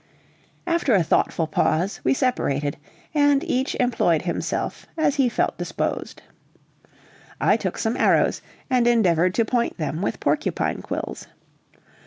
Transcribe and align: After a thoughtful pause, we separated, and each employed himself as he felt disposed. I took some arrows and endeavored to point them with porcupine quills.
After 0.65 0.95
a 0.95 1.03
thoughtful 1.03 1.45
pause, 1.45 1.99
we 2.03 2.15
separated, 2.15 2.75
and 3.13 3.43
each 3.43 3.75
employed 3.75 4.23
himself 4.23 4.87
as 4.97 5.17
he 5.17 5.29
felt 5.29 5.59
disposed. 5.59 6.23
I 7.39 7.55
took 7.55 7.77
some 7.77 7.95
arrows 7.95 8.41
and 8.67 8.87
endeavored 8.87 9.35
to 9.35 9.45
point 9.45 9.77
them 9.77 10.01
with 10.01 10.19
porcupine 10.19 10.81
quills. 10.81 11.27